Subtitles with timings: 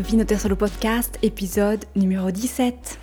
[0.00, 3.00] Vinoter sur le podcast, épisode numéro 17.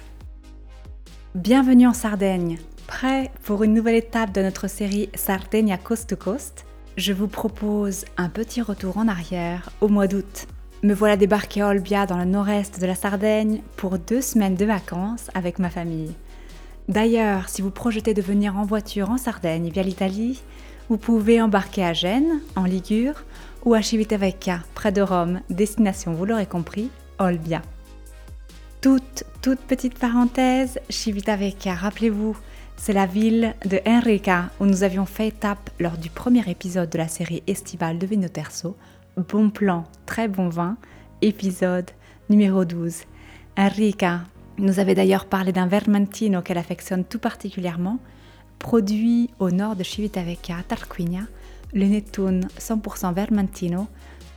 [1.35, 2.57] Bienvenue en Sardaigne.
[2.87, 6.65] Prêt pour une nouvelle étape de notre série Sardaigne Coast to Coast?
[6.95, 10.47] Je vous propose un petit retour en arrière au mois d'août.
[10.83, 14.65] Me voilà débarqué à Olbia dans le nord-est de la Sardaigne pour deux semaines de
[14.65, 16.13] vacances avec ma famille.
[16.87, 20.41] D'ailleurs, si vous projetez de venir en voiture en Sardaigne via l'Italie,
[20.87, 23.25] vous pouvez embarquer à Gênes, en Ligure,
[23.65, 27.63] ou à Civitavecchia, près de Rome, destination, vous l'aurez compris, Olbia.
[28.79, 32.37] Toute, toute petite parenthèse, Civitavecchia, rappelez-vous,
[32.77, 36.99] c'est la ville de Enrica où nous avions fait étape lors du premier épisode de
[36.99, 38.77] la série estivale de Vino Terzo.
[39.17, 40.77] Bon plan, très bon vin,
[41.23, 41.89] épisode
[42.29, 43.03] numéro 12.
[43.57, 44.21] Enrica
[44.59, 47.97] nous avait d'ailleurs parlé d'un Vermentino qu'elle affectionne tout particulièrement,
[48.59, 51.23] produit au nord de Civitavecchia, Tarquinia,
[51.75, 53.87] le Netun 100% Vermentino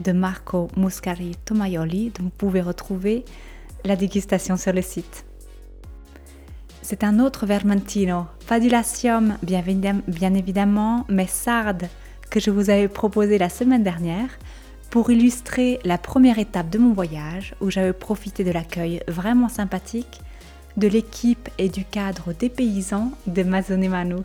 [0.01, 3.24] de Marco Muscari Tomaioli, dont vous pouvez retrouver
[3.84, 5.25] la dégustation sur le site.
[6.83, 11.89] C'est un autre Vermentino, pas bien, évidemment, mais Sarde
[12.28, 14.31] que je vous avais proposé la semaine dernière
[14.91, 20.20] pour illustrer la première étape de mon voyage où j'avais profité de l'accueil vraiment sympathique
[20.77, 24.22] de l'équipe et du cadre des paysans de Mazonemanu,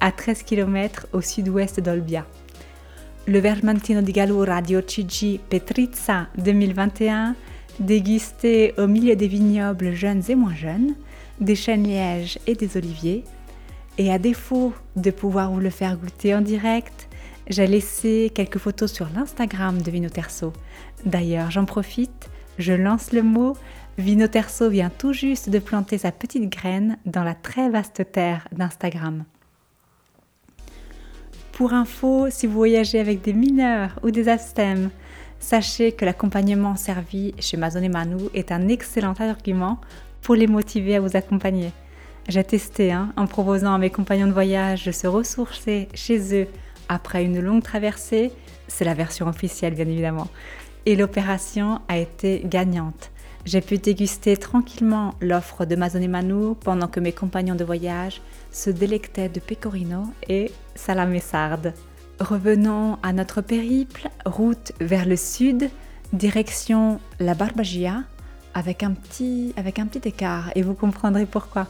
[0.00, 2.26] à 13 km au sud-ouest d'Olbia.
[3.28, 7.34] Le Vermentino di Gallura di OCG Petrizza 2021,
[7.80, 10.94] dégusté au milieu des vignobles jeunes et moins jeunes,
[11.40, 13.24] des chênes lièges et des oliviers.
[13.98, 17.08] Et à défaut de pouvoir vous le faire goûter en direct,
[17.48, 20.52] j'ai laissé quelques photos sur l'Instagram de Vino Terzo.
[21.04, 23.56] D'ailleurs, j'en profite, je lance le mot.
[23.98, 28.46] Vino Terzo vient tout juste de planter sa petite graine dans la très vaste terre
[28.52, 29.24] d'Instagram.
[31.56, 34.90] Pour info, si vous voyagez avec des mineurs ou des abstèmes,
[35.40, 39.80] sachez que l'accompagnement servi chez Mazone et Manu est un excellent argument
[40.20, 41.72] pour les motiver à vous accompagner.
[42.28, 46.46] J'ai testé hein, en proposant à mes compagnons de voyage de se ressourcer chez eux
[46.90, 48.32] après une longue traversée.
[48.68, 50.28] C'est la version officielle bien évidemment.
[50.84, 53.10] Et l'opération a été gagnante.
[53.46, 58.20] J'ai pu déguster tranquillement l'offre de Mazone Manu pendant que mes compagnons de voyage
[58.50, 61.72] se délectaient de pecorino et salame sarde.
[62.18, 65.70] Revenons à notre périple, route vers le sud,
[66.12, 68.02] direction la Barbagia,
[68.52, 71.68] avec un petit, avec un petit écart, et vous comprendrez pourquoi.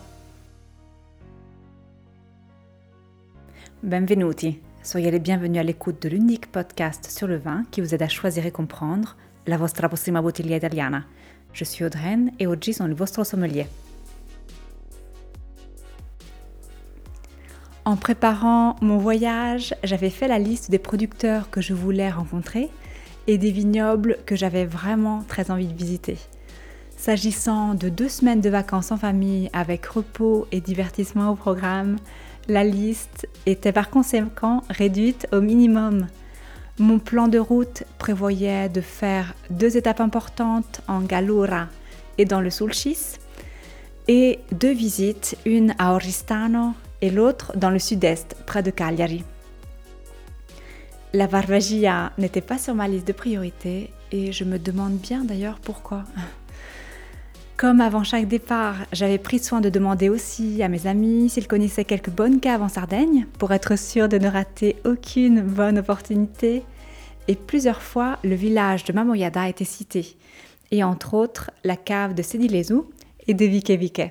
[3.82, 8.02] Benvenuti, soyez les bienvenus à l'écoute de l'unique podcast sur le vin qui vous aide
[8.02, 9.14] à choisir et comprendre
[9.46, 11.04] la vostra prossima bottiglia italiana.
[11.56, 13.66] Je suis Audreyne et oggi sono il vostro sommelier.
[17.86, 22.68] En préparant mon voyage, j'avais fait la liste des producteurs que je voulais rencontrer
[23.26, 26.18] et des vignobles que j'avais vraiment très envie de visiter.
[26.98, 31.96] S'agissant de deux semaines de vacances en famille avec repos et divertissement au programme,
[32.48, 36.06] la liste était par conséquent réduite au minimum.
[36.78, 41.68] Mon plan de route prévoyait de faire deux étapes importantes en Gallura
[42.18, 43.18] et dans le Sulcis
[44.08, 49.24] et deux visites, une à Oristano et l'autre dans le sud-est, près de Cagliari.
[51.14, 55.58] La Varvagia n'était pas sur ma liste de priorités et je me demande bien d'ailleurs
[55.60, 56.04] pourquoi.
[57.56, 61.86] Comme avant chaque départ, j'avais pris soin de demander aussi à mes amis s'ils connaissaient
[61.86, 66.64] quelques bonnes caves en Sardaigne pour être sûr de ne rater aucune bonne opportunité.
[67.28, 70.18] Et plusieurs fois, le village de Mamoyada a été cité,
[70.70, 72.82] et entre autres la cave de Sedilezu
[73.26, 74.02] et de Vike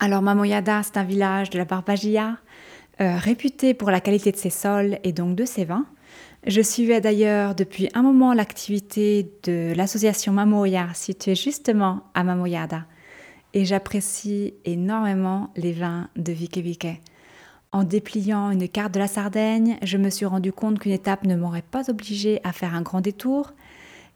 [0.00, 2.36] Alors Mamoyada, c'est un village de la Barbagia,
[3.00, 5.86] euh, réputé pour la qualité de ses sols et donc de ses vins.
[6.46, 12.84] Je suivais d'ailleurs depuis un moment l'activité de l'association Mamoya située justement à Mamoyada.
[13.54, 17.00] Et j'apprécie énormément les vins de Vike
[17.72, 21.34] En dépliant une carte de la Sardaigne, je me suis rendu compte qu'une étape ne
[21.34, 23.54] m'aurait pas obligée à faire un grand détour.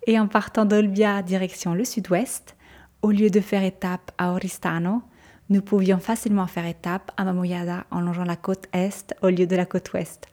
[0.07, 2.57] Et en partant d'Olbia direction le sud-ouest,
[3.01, 5.01] au lieu de faire étape à Oristano,
[5.49, 9.57] nous pouvions facilement faire étape à Mamoyada en longeant la côte est au lieu de
[9.57, 10.29] la côte ouest.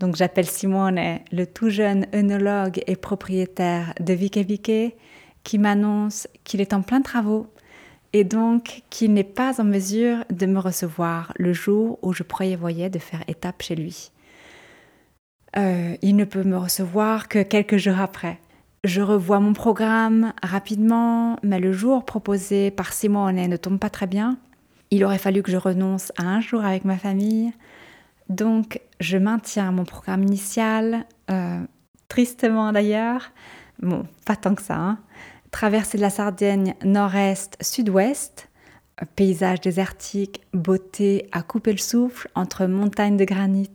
[0.00, 4.96] Donc j'appelle Simone, le tout jeune œnologue et propriétaire de Vike Vike,
[5.44, 7.46] qui m'annonce qu'il est en plein travaux
[8.14, 12.88] et donc qu'il n'est pas en mesure de me recevoir le jour où je prévoyais
[12.88, 14.10] de faire étape chez lui.
[15.58, 18.38] Euh, il ne peut me recevoir que quelques jours après.
[18.84, 24.06] Je revois mon programme rapidement, mais le jour proposé par Simone ne tombe pas très
[24.06, 24.38] bien.
[24.90, 27.52] Il aurait fallu que je renonce à un jour avec ma famille,
[28.30, 31.60] donc, je maintiens mon programme initial, euh,
[32.08, 33.32] tristement d'ailleurs,
[33.82, 34.76] Bon, pas tant que ça.
[34.76, 34.98] Hein.
[35.50, 38.48] Traversée de la Sardaigne nord-est-sud-ouest,
[39.16, 43.70] paysage désertique, beauté à couper le souffle entre montagnes de granit,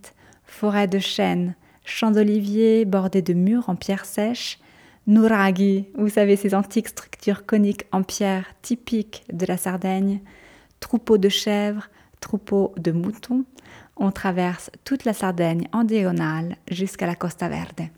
[0.46, 4.60] forêts de chênes, champs d'oliviers bordés de murs en pierre sèche,
[5.08, 10.20] Nuraghi, vous savez ces antiques structures coniques en pierre typiques de la Sardaigne,
[10.80, 11.90] troupeaux de chèvres,
[12.20, 13.46] troupeaux de moutons,
[13.98, 17.90] on traverse toute la Sardaigne en diagonale jusqu'à la Costa Verde.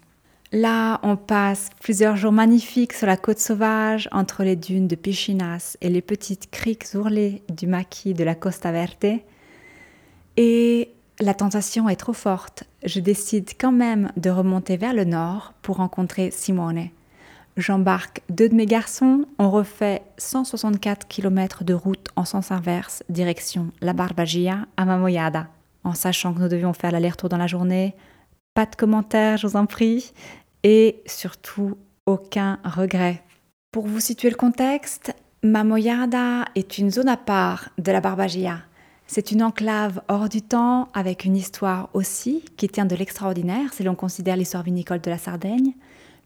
[0.53, 5.75] Là, on passe plusieurs jours magnifiques sur la côte sauvage entre les dunes de Pichinas
[5.81, 9.19] et les petites criques ourlées du maquis de la Costa Verde.
[10.37, 12.63] Et la tentation est trop forte.
[12.83, 16.89] Je décide quand même de remonter vers le nord pour rencontrer Simone.
[17.57, 23.71] J'embarque deux de mes garçons, on refait 164 km de route en sens inverse, direction
[23.81, 25.47] la Barbagia à Mamoyada,
[25.83, 27.95] en sachant que nous devions faire l'aller-retour dans la journée,
[28.53, 30.13] pas de commentaires, je vous en prie,
[30.61, 33.23] et surtout aucun regret.
[33.71, 38.59] Pour vous situer le contexte, Mamoyada est une zone à part de la Barbagia.
[39.07, 43.81] C'est une enclave hors du temps avec une histoire aussi qui tient de l'extraordinaire si
[43.81, 45.73] l'on considère l'histoire vinicole de la Sardaigne,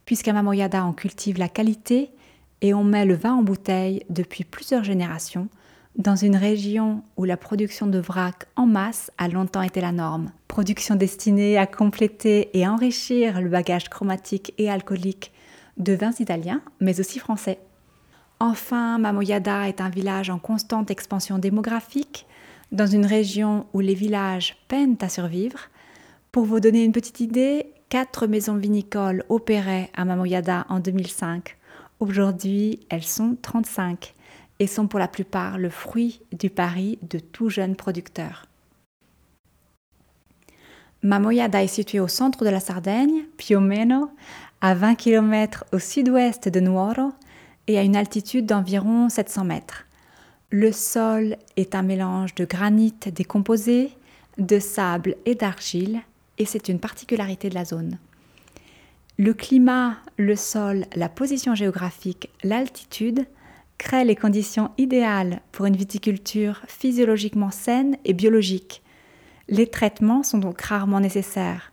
[0.05, 2.11] puisqu'à Mamoyada on cultive la qualité
[2.61, 5.49] et on met le vin en bouteille depuis plusieurs générations
[5.97, 10.31] dans une région où la production de vrac en masse a longtemps été la norme.
[10.47, 15.31] Production destinée à compléter et enrichir le bagage chromatique et alcoolique
[15.77, 17.59] de vins italiens, mais aussi français.
[18.39, 22.25] Enfin, Mamoyada est un village en constante expansion démographique,
[22.71, 25.59] dans une région où les villages peinent à survivre.
[26.31, 31.57] Pour vous donner une petite idée, quatre maisons vinicoles opéraient à Mamoyada en 2005.
[31.99, 34.13] Aujourd'hui, elles sont 35
[34.59, 38.45] et sont pour la plupart le fruit du pari de tout jeunes producteurs.
[41.03, 44.09] Mamoyada est située au centre de la Sardaigne, più o meno,
[44.61, 47.11] à 20 km au sud-ouest de Nuoro
[47.67, 49.85] et à une altitude d'environ 700 mètres.
[50.49, 53.91] Le sol est un mélange de granit décomposé,
[54.37, 56.03] de sable et d'argile,
[56.41, 57.99] et c'est une particularité de la zone.
[59.19, 63.27] Le climat, le sol, la position géographique, l'altitude
[63.77, 68.81] crée les conditions idéales pour une viticulture physiologiquement saine et biologique.
[69.49, 71.71] Les traitements sont donc rarement nécessaires.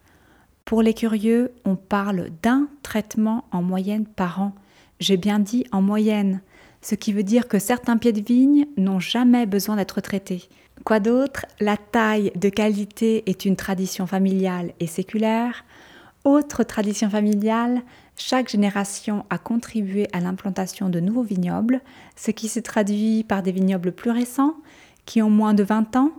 [0.67, 4.53] Pour les curieux, on parle d'un traitement en moyenne par an.
[5.01, 6.43] J'ai bien dit en moyenne,
[6.83, 10.49] ce qui veut dire que certains pieds de vigne n'ont jamais besoin d'être traités.
[10.85, 11.47] Quoi d'autre?
[11.61, 15.65] La taille de qualité est une tradition familiale et séculaire.
[16.25, 17.83] Autre tradition familiale,
[18.17, 21.81] chaque génération a contribué à l'implantation de nouveaux vignobles,
[22.17, 24.55] ce qui se traduit par des vignobles plus récents,
[25.07, 26.13] qui ont moins de 20 ans,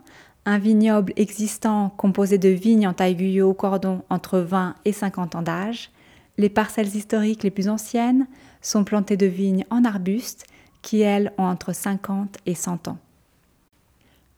[0.46, 5.36] un vignoble existant composé de vignes en taille guyot au cordon entre 20 et 50
[5.36, 5.92] ans d'âge.
[6.40, 8.26] Les parcelles historiques les plus anciennes
[8.62, 10.46] sont plantées de vignes en arbustes
[10.82, 12.98] qui, elles, ont entre 50 et 100 ans.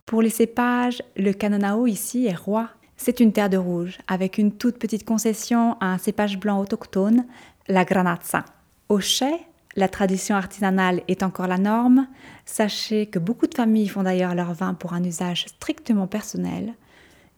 [0.07, 2.69] Pour les cépages, le Canonao ici est roi.
[2.98, 7.27] C'est une terre de rouge, avec une toute petite concession à un cépage blanc autochtone,
[7.68, 8.45] la granazza.
[8.89, 9.36] Au chai,
[9.75, 12.07] la tradition artisanale est encore la norme.
[12.45, 16.74] Sachez que beaucoup de familles font d'ailleurs leur vin pour un usage strictement personnel.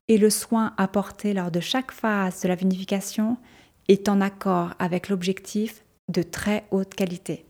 [0.07, 3.35] Et le soin apporté lors de chaque phase de la vinification
[3.87, 7.45] est en accord avec l'objectif de très haute qualité.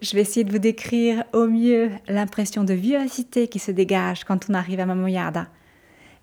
[0.00, 4.48] Je vais essayer de vous décrire au mieux l'impression de vivacité qui se dégage quand
[4.48, 5.48] on arrive à Mamoyada.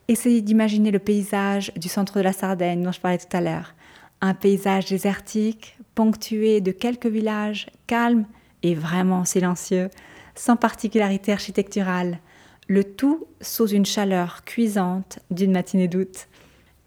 [0.07, 3.73] Essayez d'imaginer le paysage du centre de la Sardaigne dont je parlais tout à l'heure
[4.21, 8.25] un paysage désertique, ponctué de quelques villages calmes
[8.63, 9.89] et vraiment silencieux,
[10.35, 12.19] sans particularité architecturale,
[12.67, 16.27] le tout sous une chaleur cuisante d'une matinée d'août.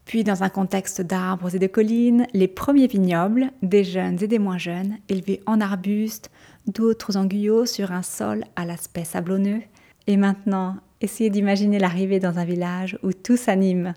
[0.08, 4.38] Puis, dans un contexte d'arbres et de collines, les premiers vignobles, des jeunes et des
[4.38, 6.30] moins jeunes, élevés en arbustes,
[6.66, 9.60] d'autres en guyot sur un sol à l'aspect sablonneux.
[10.06, 13.92] Et maintenant, essayez d'imaginer l'arrivée dans un village où tout s'anime,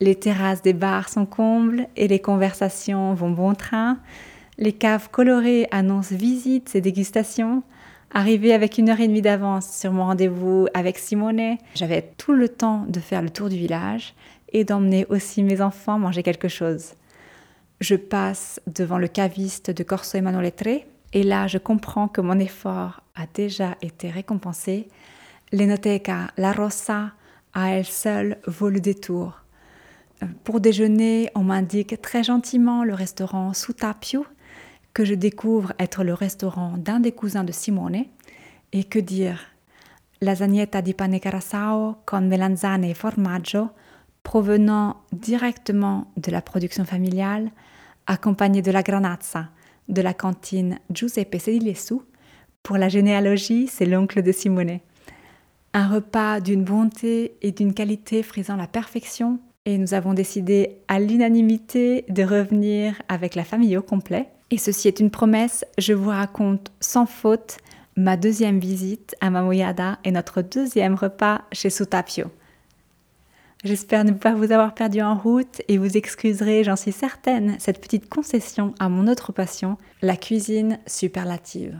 [0.00, 3.96] les terrasses des bars sont combles et les conversations vont bon train.
[4.58, 7.62] Les caves colorées annoncent visites et dégustations.
[8.12, 12.50] Arrivé avec une heure et demie d'avance sur mon rendez-vous avec Simone, j'avais tout le
[12.50, 14.14] temps de faire le tour du village
[14.52, 16.94] et d'emmener aussi mes enfants manger quelque chose.
[17.80, 23.02] Je passe devant le caviste de Corso Emanuele et là je comprends que mon effort
[23.14, 24.88] a déjà été récompensé.
[25.52, 27.12] L'Enoteca La Rossa
[27.54, 29.42] à elle seule vaut le détour.
[30.44, 34.26] Pour déjeuner, on m'indique très gentiment le restaurant Sutapio,
[34.92, 38.04] que je découvre être le restaurant d'un des cousins de Simone.
[38.72, 39.38] Et que dire?
[40.20, 43.70] Lasagnetta di pane carasao con melanzane et formaggio,
[44.28, 47.50] provenant directement de la production familiale,
[48.06, 49.48] accompagné de la granazza
[49.88, 51.94] de la cantine Giuseppe Sedilesu.
[52.62, 54.80] Pour la généalogie, c'est l'oncle de Simone.
[55.72, 61.00] Un repas d'une bonté et d'une qualité frisant la perfection, et nous avons décidé à
[61.00, 64.28] l'unanimité de revenir avec la famille au complet.
[64.50, 67.56] Et ceci est une promesse, je vous raconte sans faute
[67.96, 72.26] ma deuxième visite à Mamoyada et notre deuxième repas chez Sutapio.
[73.64, 77.80] J'espère ne pas vous avoir perdu en route et vous excuserez, j'en suis certaine, cette
[77.80, 81.76] petite concession à mon autre passion, la cuisine superlative.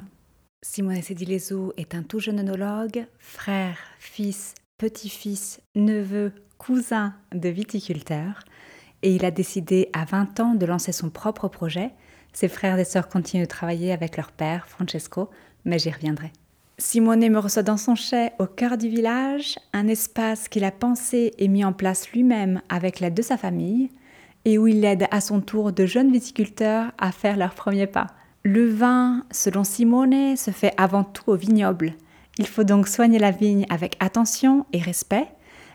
[0.60, 8.42] Simone Sedilesu est un tout jeune œnologue, frère, fils, petit-fils, neveu, cousin de viticulteur,
[9.02, 11.92] et il a décidé à 20 ans de lancer son propre projet.
[12.32, 15.30] Ses frères et sœurs continuent de travailler avec leur père, Francesco,
[15.64, 16.32] mais j'y reviendrai.
[16.80, 21.34] Simone me reçoit dans son chai au cœur du village, un espace qu'il a pensé
[21.36, 23.90] et mis en place lui-même avec l'aide de sa famille,
[24.44, 28.06] et où il aide à son tour de jeunes viticulteurs à faire leurs premiers pas.
[28.44, 31.94] Le vin, selon Simone, se fait avant tout au vignoble.
[32.38, 35.26] Il faut donc soigner la vigne avec attention et respect,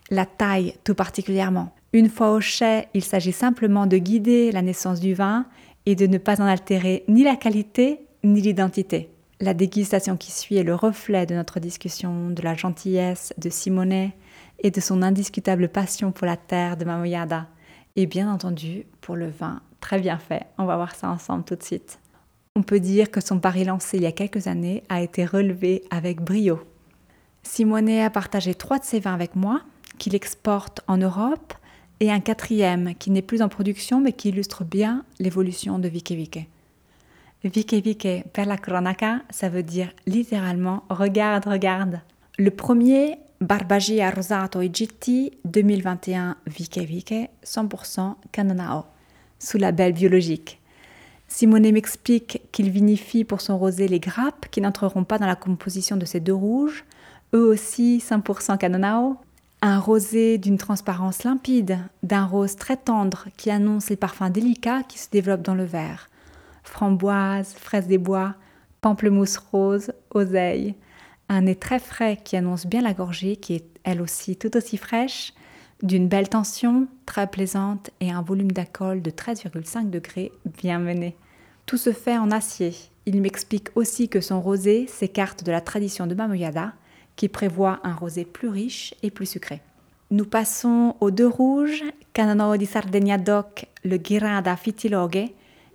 [0.10, 1.76] la taille tout particulièrement.
[1.92, 5.48] Une fois au chai, il s'agit simplement de guider la naissance du vin
[5.86, 9.13] et de ne pas en altérer ni la qualité ni l'identité.
[9.42, 14.16] La dégustation qui suit est le reflet de notre discussion, de la gentillesse de Simonet
[14.60, 17.48] et de son indiscutable passion pour la terre de Mamoyada.
[17.96, 20.44] Et bien entendu, pour le vin, très bien fait.
[20.58, 22.00] On va voir ça ensemble tout de suite.
[22.56, 25.84] On peut dire que son pari lancé il y a quelques années a été relevé
[25.90, 26.62] avec brio.
[27.42, 29.62] Simonet a partagé trois de ses vins avec moi,
[29.98, 31.54] qu'il exporte en Europe,
[32.00, 36.12] et un quatrième qui n'est plus en production mais qui illustre bien l'évolution de Vike
[36.12, 36.48] Vike.
[37.44, 42.00] Vike Vike per la cronaca, ça veut dire littéralement regarde, regarde.
[42.38, 48.86] Le premier, Barbagia Rosato e GT 2021 Vike Vike 100% Canonao,
[49.40, 50.62] sous label biologique.
[51.28, 55.98] Simone m'explique qu'il vinifie pour son rosé les grappes qui n'entreront pas dans la composition
[55.98, 56.86] de ces deux rouges,
[57.34, 59.18] eux aussi 100% Canonao.
[59.62, 64.98] Un rosé d'une transparence limpide, d'un rose très tendre qui annonce les parfums délicats qui
[64.98, 66.10] se développent dans le verre
[66.74, 68.34] framboise, fraise des bois,
[68.82, 70.74] pamplemousse rose, oseille.
[71.30, 74.78] Un nez très frais qui annonce bien la gorgée, qui est elle aussi tout aussi
[74.78, 75.34] fraîche,
[75.84, 81.16] d'une belle tension, très plaisante et un volume d'alcool de 13,5 degrés bien mené.
[81.68, 82.74] Tout se fait en acier.
[83.06, 86.74] Il m'explique aussi que son rosé s'écarte de la tradition de Mamoyada,
[87.16, 89.62] qui prévoit un rosé plus riche et plus sucré.
[90.10, 95.30] Nous passons aux deux rouges, Canano di Sardegna DOC, le Girada Fitilogue,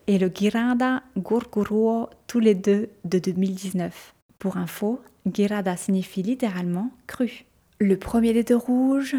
[0.08, 4.14] et le Girada Gurguruo, tous les deux de 2019.
[4.38, 5.00] Pour info,
[5.30, 7.44] Girada signifie littéralement cru.
[7.78, 9.16] Le premier des deux rouges,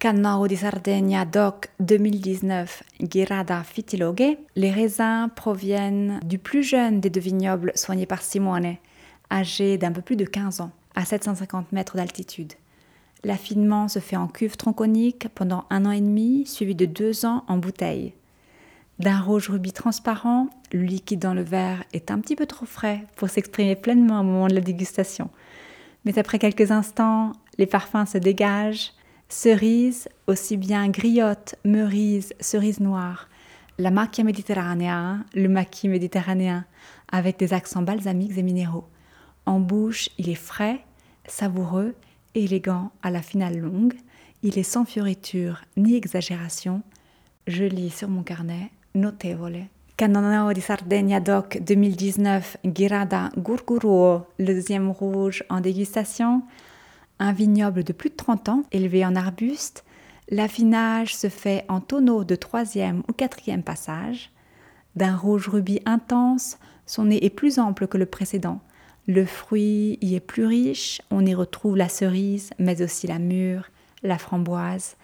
[0.00, 7.20] Cannao di Sardegna DOC 2019 Girada Fitilogue, les raisins proviennent du plus jeune des deux
[7.20, 8.74] vignobles soignés par Simone,
[9.30, 12.54] âgé d'un peu plus de 15 ans, à 750 mètres d'altitude.
[13.22, 17.44] L'affinement se fait en cuve tronconique pendant un an et demi, suivi de deux ans
[17.46, 18.12] en bouteille.
[18.98, 23.04] D'un rouge rubis transparent, le liquide dans le verre est un petit peu trop frais
[23.16, 25.28] pour s'exprimer pleinement au moment de la dégustation.
[26.06, 28.92] Mais après quelques instants, les parfums se dégagent.
[29.28, 33.28] Cerise, aussi bien griotte, meurise, cerise noire,
[33.78, 36.64] la macchia méditerranéen, le maquis méditerranéen,
[37.12, 38.86] avec des accents balsamiques et minéraux.
[39.44, 40.80] En bouche, il est frais,
[41.26, 41.94] savoureux,
[42.34, 43.94] élégant à la finale longue.
[44.42, 46.82] Il est sans fioriture ni exagération.
[47.46, 49.68] Je lis sur mon carnet notevole.
[49.96, 56.42] Cannonao di Sardegna DOC 2019 Girada Gurguruo, le deuxième rouge en dégustation.
[57.18, 59.84] Un vignoble de plus de 30 ans, élevé en arbuste.
[60.28, 64.32] L'affinage se fait en tonneau de troisième ou quatrième passage.
[64.96, 68.60] D'un rouge rubis intense, son nez est plus ample que le précédent.
[69.06, 73.70] Le fruit y est plus riche, on y retrouve la cerise, mais aussi la mûre,
[74.02, 74.96] la framboise,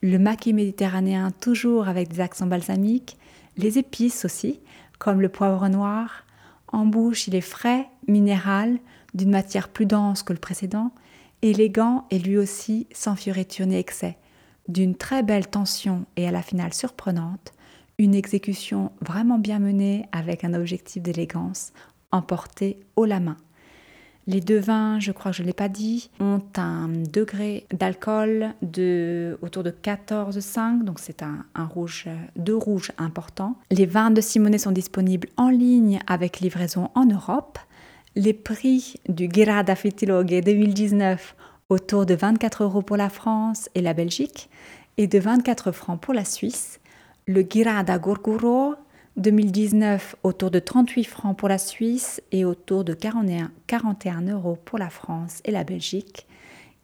[0.00, 3.16] le maquis méditerranéen toujours avec des accents balsamiques,
[3.56, 4.60] les épices aussi,
[4.98, 6.24] comme le poivre noir.
[6.68, 8.78] En bouche, il est frais, minéral,
[9.14, 10.92] d'une matière plus dense que le précédent,
[11.42, 14.18] élégant et lui aussi sans fioriture ni excès,
[14.68, 17.52] d'une très belle tension et à la finale surprenante,
[17.98, 21.72] une exécution vraiment bien menée avec un objectif d'élégance,
[22.12, 23.36] emporté haut la main.
[24.28, 28.50] Les deux vins, je crois que je ne l'ai pas dit, ont un degré d'alcool
[28.60, 33.56] de autour de 14,5, donc c'est un, rouge, deux rouges importants.
[33.70, 37.58] Les vins de Simonet sont disponibles en ligne avec livraison en Europe.
[38.16, 41.34] Les prix du Girada Fitilogue 2019
[41.70, 44.50] autour de 24 euros pour la France et la Belgique
[44.98, 46.80] et de 24 francs pour la Suisse.
[47.26, 48.74] Le Girada Gurguro
[49.18, 54.78] 2019 autour de 38 francs pour la Suisse et autour de 41, 41 euros pour
[54.78, 56.26] la France et la Belgique.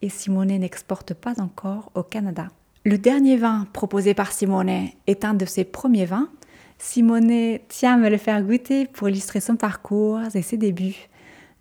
[0.03, 2.49] Et Simone n'exporte pas encore au Canada.
[2.85, 6.29] Le dernier vin proposé par Simone est un de ses premiers vins.
[6.77, 11.09] Simone tient à me le faire goûter pour illustrer son parcours et ses débuts.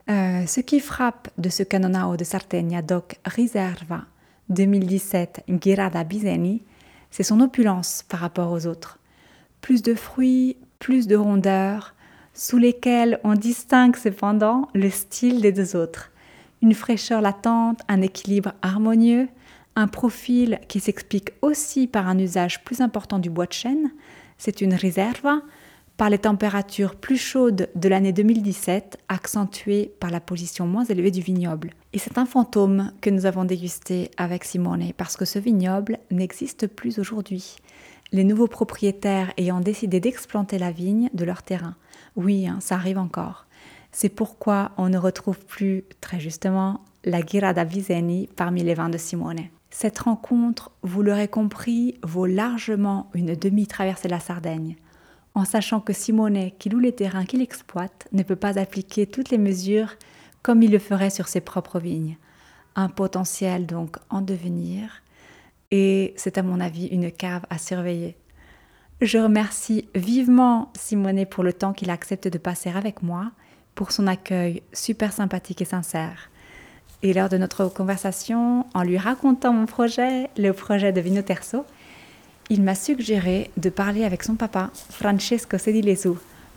[0.10, 4.02] Euh, ce qui frappe de ce Canonao de Sardegna Doc Riserva
[4.50, 6.64] 2017 Girada Biseni,
[7.12, 9.00] c'est son opulence par rapport aux autres.
[9.64, 11.96] Plus de fruits, plus de rondeur,
[12.34, 16.12] sous lesquels on distingue cependant le style des deux autres.
[16.62, 19.30] Une fraîcheur latente, un équilibre harmonieux,
[19.78, 23.92] un profil qui s'explique aussi par un usage plus important du bois de chêne.
[24.38, 25.30] C'est une réserve
[25.96, 31.22] par les températures plus chaudes de l'année 2017, accentuées par la position moins élevée du
[31.22, 31.72] vignoble.
[31.94, 36.68] Et c'est un fantôme que nous avons dégusté avec Simone, parce que ce vignoble n'existe
[36.68, 37.56] plus aujourd'hui.
[38.14, 41.76] Les nouveaux propriétaires ayant décidé d'explanter la vigne de leur terrain.
[42.16, 43.48] Oui, hein, ça arrive encore.
[43.92, 49.00] C'est pourquoi on ne retrouve plus, très justement, la Ghirada Viseni parmi les vins de
[49.00, 49.42] Simone.
[49.72, 54.76] Cette rencontre, vous l'aurez compris, vaut largement une demi-traversée de la Sardaigne,
[55.34, 59.32] en sachant que Simone, qui loue les terrains qu'il exploite, ne peut pas appliquer toutes
[59.32, 59.96] les mesures
[60.44, 62.18] comme il le ferait sur ses propres vignes.
[62.76, 65.03] Un potentiel donc en devenir,
[65.76, 68.16] et c'est à mon avis une cave à surveiller.
[69.02, 73.32] Je remercie vivement Simone pour le temps qu'il accepte de passer avec moi,
[73.74, 76.30] pour son accueil super sympathique et sincère.
[77.02, 81.66] Et lors de notre conversation, en lui racontant mon projet, le projet de Vino Terzo,
[82.52, 86.12] il m'a suggéré de parler avec son papa, Francesco Sedilesu,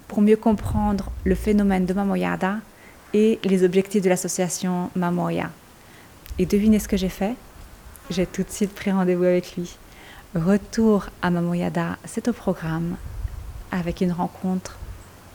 [0.09, 2.59] pour mieux comprendre le phénomène de Mamoyada
[3.15, 5.51] et les objectifs de l'association Mamoya.
[6.39, 7.35] Et devinez ce que j'ai fait?
[8.09, 9.77] J'ai tout de suite pris rendez-vous avec lui.
[10.35, 12.97] Retour à Mamoyada, c'est au programme,
[13.73, 14.79] avec une rencontre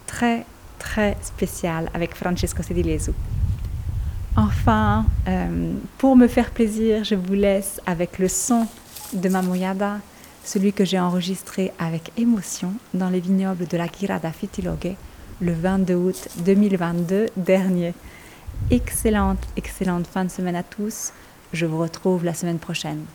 [0.07, 0.45] très
[0.79, 3.11] très spéciale avec Francesco Sedilesu.
[4.35, 8.65] Enfin, euh, pour me faire plaisir, je vous laisse avec le son
[9.13, 9.99] de Mamoyada,
[10.43, 14.95] celui que j'ai enregistré avec émotion dans les vignobles de la Girada Fitilogue
[15.41, 17.93] le 22 août 2022 dernier.
[18.69, 21.11] Excellente, excellente fin de semaine à tous.
[21.53, 23.05] Je vous retrouve la semaine prochaine.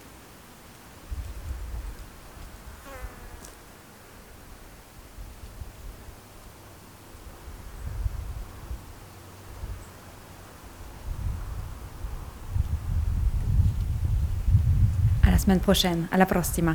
[15.47, 16.09] semaine prochaine.
[16.11, 16.75] À la prossima.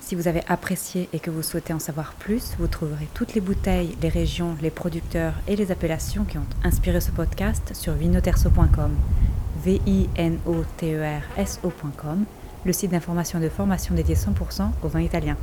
[0.00, 3.40] Si vous avez apprécié et que vous souhaitez en savoir plus, vous trouverez toutes les
[3.40, 8.94] bouteilles, les régions, les producteurs et les appellations qui ont inspiré ce podcast sur vinoterso.com,
[9.64, 11.22] v i n o t e
[12.64, 15.36] le site d'information et de formation dédié 100% au vin italien.